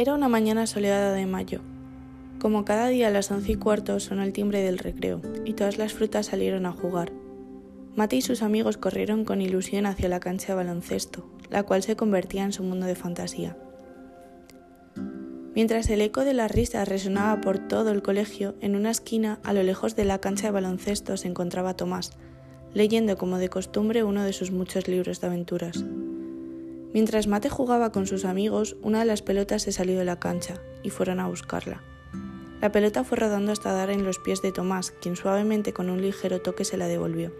Era 0.00 0.14
una 0.14 0.30
mañana 0.30 0.66
soleada 0.66 1.12
de 1.12 1.26
mayo. 1.26 1.60
Como 2.40 2.64
cada 2.64 2.88
día 2.88 3.08
a 3.08 3.10
las 3.10 3.30
once 3.30 3.52
y 3.52 3.56
cuarto 3.56 4.00
sonó 4.00 4.22
el 4.22 4.32
timbre 4.32 4.62
del 4.62 4.78
recreo 4.78 5.20
y 5.44 5.52
todas 5.52 5.76
las 5.76 5.92
frutas 5.92 6.24
salieron 6.24 6.64
a 6.64 6.72
jugar. 6.72 7.12
Mate 7.96 8.16
y 8.16 8.22
sus 8.22 8.40
amigos 8.40 8.78
corrieron 8.78 9.26
con 9.26 9.42
ilusión 9.42 9.84
hacia 9.84 10.08
la 10.08 10.18
cancha 10.18 10.46
de 10.46 10.54
baloncesto, 10.54 11.28
la 11.50 11.64
cual 11.64 11.82
se 11.82 11.96
convertía 11.96 12.44
en 12.44 12.54
su 12.54 12.62
mundo 12.62 12.86
de 12.86 12.94
fantasía. 12.94 13.58
Mientras 15.54 15.90
el 15.90 16.00
eco 16.00 16.24
de 16.24 16.32
las 16.32 16.50
risas 16.50 16.88
resonaba 16.88 17.42
por 17.42 17.58
todo 17.58 17.90
el 17.90 18.00
colegio, 18.00 18.54
en 18.62 18.76
una 18.76 18.92
esquina, 18.92 19.38
a 19.44 19.52
lo 19.52 19.62
lejos 19.62 19.96
de 19.96 20.06
la 20.06 20.18
cancha 20.18 20.46
de 20.46 20.52
baloncesto, 20.52 21.18
se 21.18 21.28
encontraba 21.28 21.76
Tomás, 21.76 22.12
leyendo 22.72 23.18
como 23.18 23.36
de 23.36 23.50
costumbre 23.50 24.02
uno 24.02 24.24
de 24.24 24.32
sus 24.32 24.50
muchos 24.50 24.88
libros 24.88 25.20
de 25.20 25.26
aventuras. 25.26 25.84
Mientras 26.92 27.28
Mate 27.28 27.48
jugaba 27.48 27.92
con 27.92 28.06
sus 28.06 28.24
amigos, 28.24 28.76
una 28.82 28.98
de 28.98 29.04
las 29.04 29.22
pelotas 29.22 29.62
se 29.62 29.70
salió 29.70 29.96
de 29.98 30.04
la 30.04 30.18
cancha 30.18 30.54
y 30.82 30.90
fueron 30.90 31.20
a 31.20 31.28
buscarla. 31.28 31.82
La 32.60 32.72
pelota 32.72 33.04
fue 33.04 33.16
rodando 33.16 33.52
hasta 33.52 33.72
dar 33.72 33.90
en 33.90 34.04
los 34.04 34.18
pies 34.18 34.42
de 34.42 34.50
Tomás, 34.50 34.90
quien 34.90 35.14
suavemente 35.14 35.72
con 35.72 35.88
un 35.88 36.02
ligero 36.02 36.42
toque 36.42 36.64
se 36.64 36.76
la 36.76 36.88
devolvió. 36.88 37.32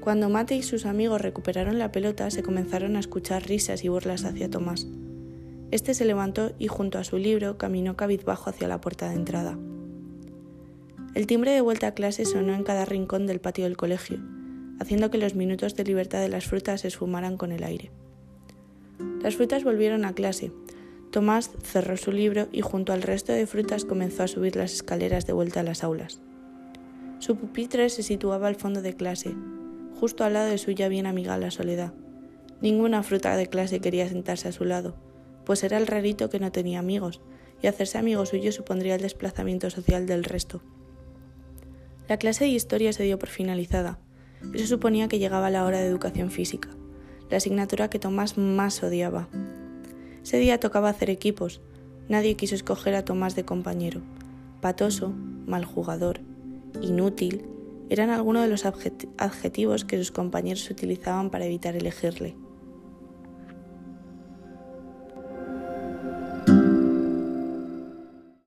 Cuando 0.00 0.30
Mate 0.30 0.54
y 0.54 0.62
sus 0.62 0.86
amigos 0.86 1.20
recuperaron 1.20 1.78
la 1.78 1.90
pelota, 1.90 2.30
se 2.30 2.42
comenzaron 2.42 2.96
a 2.96 3.00
escuchar 3.00 3.46
risas 3.46 3.84
y 3.84 3.88
burlas 3.88 4.24
hacia 4.24 4.48
Tomás. 4.48 4.86
Este 5.70 5.92
se 5.92 6.04
levantó 6.04 6.52
y 6.58 6.68
junto 6.68 6.98
a 6.98 7.04
su 7.04 7.18
libro 7.18 7.58
caminó 7.58 7.96
cabizbajo 7.96 8.48
hacia 8.48 8.68
la 8.68 8.80
puerta 8.80 9.08
de 9.08 9.16
entrada. 9.16 9.58
El 11.14 11.26
timbre 11.26 11.50
de 11.50 11.60
vuelta 11.60 11.88
a 11.88 11.94
clase 11.94 12.24
sonó 12.24 12.54
en 12.54 12.62
cada 12.62 12.84
rincón 12.84 13.26
del 13.26 13.40
patio 13.40 13.64
del 13.64 13.76
colegio, 13.76 14.18
haciendo 14.80 15.10
que 15.10 15.18
los 15.18 15.34
minutos 15.34 15.74
de 15.76 15.84
libertad 15.84 16.20
de 16.20 16.28
las 16.28 16.46
frutas 16.46 16.82
se 16.82 16.88
esfumaran 16.88 17.36
con 17.36 17.52
el 17.52 17.64
aire. 17.64 17.90
Las 19.22 19.36
frutas 19.36 19.64
volvieron 19.64 20.04
a 20.04 20.14
clase. 20.14 20.52
Tomás 21.10 21.50
cerró 21.62 21.96
su 21.96 22.12
libro 22.12 22.48
y 22.52 22.60
junto 22.60 22.92
al 22.92 23.02
resto 23.02 23.32
de 23.32 23.46
frutas 23.46 23.84
comenzó 23.84 24.22
a 24.22 24.28
subir 24.28 24.56
las 24.56 24.72
escaleras 24.72 25.26
de 25.26 25.32
vuelta 25.32 25.60
a 25.60 25.64
las 25.64 25.82
aulas. 25.82 26.20
Su 27.18 27.36
pupitre 27.36 27.88
se 27.88 28.02
situaba 28.02 28.46
al 28.46 28.54
fondo 28.54 28.82
de 28.82 28.94
clase, 28.94 29.34
justo 29.98 30.24
al 30.24 30.34
lado 30.34 30.50
de 30.50 30.58
su 30.58 30.70
ya 30.70 30.88
bien 30.88 31.06
amiga 31.06 31.36
la 31.38 31.50
soledad. 31.50 31.92
Ninguna 32.60 33.02
fruta 33.02 33.36
de 33.36 33.48
clase 33.48 33.80
quería 33.80 34.08
sentarse 34.08 34.48
a 34.48 34.52
su 34.52 34.64
lado, 34.64 34.96
pues 35.44 35.64
era 35.64 35.78
el 35.78 35.86
rarito 35.86 36.28
que 36.28 36.40
no 36.40 36.52
tenía 36.52 36.78
amigos, 36.78 37.20
y 37.62 37.66
hacerse 37.66 37.98
amigo 37.98 38.26
suyo 38.26 38.52
supondría 38.52 38.94
el 38.94 39.02
desplazamiento 39.02 39.70
social 39.70 40.06
del 40.06 40.24
resto. 40.24 40.62
La 42.08 42.18
clase 42.18 42.44
de 42.44 42.50
historia 42.50 42.92
se 42.92 43.02
dio 43.02 43.18
por 43.18 43.28
finalizada, 43.28 43.98
eso 44.54 44.66
suponía 44.66 45.08
que 45.08 45.18
llegaba 45.18 45.50
la 45.50 45.64
hora 45.64 45.78
de 45.78 45.86
educación 45.86 46.30
física, 46.30 46.68
la 47.30 47.36
asignatura 47.36 47.90
que 47.90 47.98
Tomás 47.98 48.38
más 48.38 48.82
odiaba. 48.82 49.28
Ese 50.22 50.38
día 50.38 50.60
tocaba 50.60 50.88
hacer 50.88 51.10
equipos. 51.10 51.60
Nadie 52.08 52.36
quiso 52.36 52.54
escoger 52.54 52.94
a 52.94 53.04
Tomás 53.04 53.34
de 53.34 53.44
compañero. 53.44 54.00
Patoso, 54.60 55.12
mal 55.46 55.64
jugador, 55.64 56.20
inútil, 56.80 57.44
eran 57.90 58.10
algunos 58.10 58.42
de 58.42 58.48
los 58.48 58.64
adjetivos 58.66 59.84
que 59.84 59.96
sus 59.96 60.10
compañeros 60.10 60.70
utilizaban 60.70 61.30
para 61.30 61.46
evitar 61.46 61.76
elegirle. 61.76 62.36